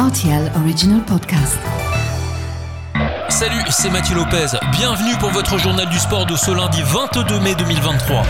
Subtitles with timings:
[0.00, 1.58] RTL Original Podcast.
[3.28, 4.46] Salut, c'est Mathieu Lopez.
[4.72, 8.22] Bienvenue pour votre journal du sport de ce lundi 22 mai 2023.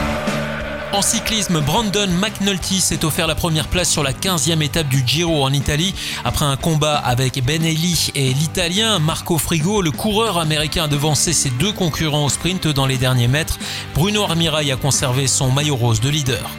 [0.92, 5.44] En cyclisme, Brandon McNulty s'est offert la première place sur la 15e étape du Giro
[5.44, 5.94] en Italie.
[6.24, 11.32] Après un combat avec Ben Eli et l'Italien Marco Frigo, le coureur américain a devancé
[11.32, 13.60] ses deux concurrents au sprint dans les derniers mètres.
[13.94, 16.50] Bruno Armirail a conservé son maillot rose de leader.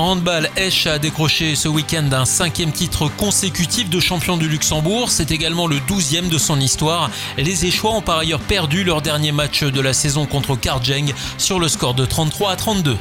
[0.00, 5.10] Handball, Esch a décroché ce week-end un cinquième titre consécutif de champion du Luxembourg.
[5.10, 7.10] C'est également le douzième de son histoire.
[7.36, 11.60] Les Échois ont par ailleurs perdu leur dernier match de la saison contre Karjeng sur
[11.60, 12.96] le score de 33 à 32.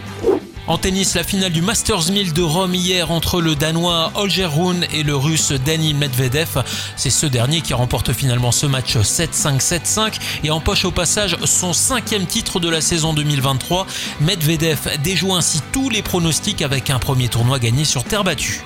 [0.70, 4.86] En tennis, la finale du Masters 1000 de Rome hier entre le Danois Holger Rune
[4.94, 6.64] et le Russe Dani Medvedev.
[6.96, 11.74] C'est ce dernier qui remporte finalement ce match 7-5, 7-5 et empoche au passage son
[11.74, 13.88] cinquième titre de la saison 2023.
[14.22, 18.62] Medvedev déjoue ainsi tous les pronostics avec un premier tournoi gagné sur terre battue.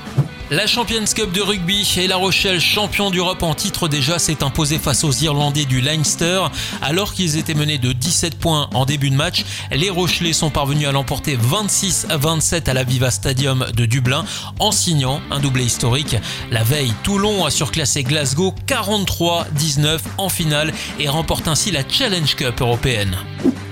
[0.52, 4.78] La Champions Cup de rugby et La Rochelle, champion d'Europe en titre déjà, s'est imposé
[4.78, 6.42] face aux Irlandais du Leinster.
[6.82, 10.88] Alors qu'ils étaient menés de 17 points en début de match, les Rochelais sont parvenus
[10.88, 14.26] à l'emporter 26 à 27 à la Viva Stadium de Dublin
[14.60, 16.18] en signant un doublé historique.
[16.52, 22.60] La veille, Toulon a surclassé Glasgow 43-19 en finale et remporte ainsi la Challenge Cup
[22.60, 23.16] européenne.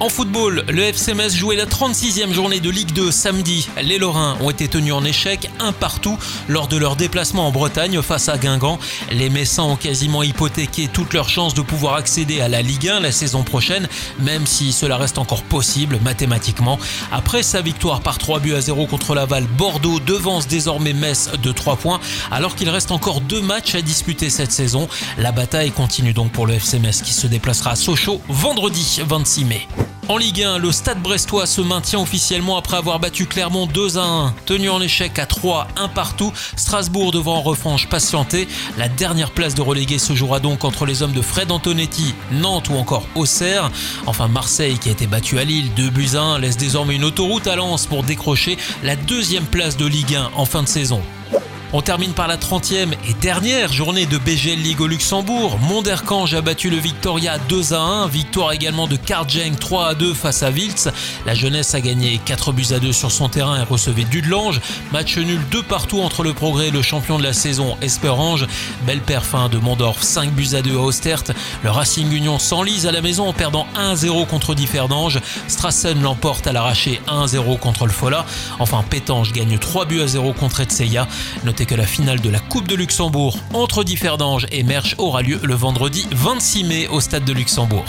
[0.02, 3.70] En football, le FC Metz jouait la 36e journée de Ligue 2 samedi.
[3.84, 6.18] Les Lorrains ont été tenus en échec un partout
[6.50, 8.80] lors de leur déplacement en Bretagne face à Guingamp.
[9.12, 13.02] Les Messins ont quasiment hypothéqué toutes leurs chances de pouvoir accéder à la Ligue 1
[13.02, 16.80] la saison prochaine, même si cela reste encore possible mathématiquement.
[17.12, 21.52] Après sa victoire par 3 buts à 0 contre Laval, Bordeaux devance désormais Metz de
[21.52, 22.00] 3 points
[22.32, 24.88] alors qu'il reste encore deux matchs à disputer cette saison.
[25.18, 29.46] La bataille continue donc pour le FC Metz qui se déplacera à Sochaux vendredi 26
[29.46, 29.68] mai.
[30.12, 34.04] En Ligue 1, le Stade Brestois se maintient officiellement après avoir battu Clermont 2 à
[34.04, 36.34] 1, tenu en échec à 3, 1 partout.
[36.58, 38.50] Strasbourg devant en revanche patienter.
[38.78, 42.68] La dernière place de relégué se jouera donc entre les hommes de Fred Antonetti, Nantes
[42.68, 43.72] ou encore Auxerre.
[44.06, 47.06] Enfin Marseille qui a été battu à Lille 2 buts à 1 laisse désormais une
[47.06, 51.02] autoroute à Lens pour décrocher la deuxième place de Ligue 1 en fin de saison.
[51.74, 55.58] On termine par la 30e et dernière journée de BGL League au Luxembourg.
[55.58, 58.08] Monderkange a battu le Victoria 2 à 1.
[58.08, 60.90] Victoire également de Karjeng 3 à 2 face à Wiltz.
[61.26, 64.60] La jeunesse a gagné 4 buts à 2 sur son terrain et recevait Dudelange.
[64.92, 68.48] Match nul 2 partout entre le Progrès et le champion de la saison Esperange.
[68.86, 71.24] Belle perfin de Mondorf 5 buts à 2 à Ostert.
[71.64, 75.22] Le Racing Union s'enlise à la maison en perdant 1-0 contre Differdange.
[75.48, 78.26] Strassen l'emporte à l'arraché 1-0 contre le Fola.
[78.60, 81.08] Enfin Pétange gagne 3 buts à 0 contre Etseya
[81.66, 85.54] que la finale de la Coupe de Luxembourg entre Differdange et Merch aura lieu le
[85.54, 87.86] vendredi 26 mai au Stade de Luxembourg.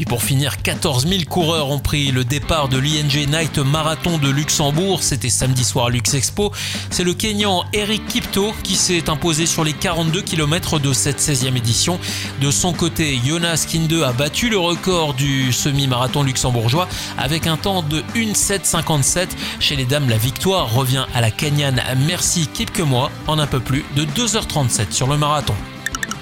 [0.00, 4.30] Puis pour finir, 14 000 coureurs ont pris le départ de l'ING Night Marathon de
[4.30, 5.02] Luxembourg.
[5.02, 6.52] C'était samedi soir à Lux Expo.
[6.88, 11.54] C'est le Kenyan Eric Kipto qui s'est imposé sur les 42 km de cette 16e
[11.54, 12.00] édition.
[12.40, 17.82] De son côté, Jonas Kinde a battu le record du semi-marathon luxembourgeois avec un temps
[17.82, 19.36] de 1,757.
[19.60, 23.84] Chez les dames, la victoire revient à la Kenyane Merci Kipkemoi en un peu plus
[23.96, 25.54] de 2h37 sur le marathon.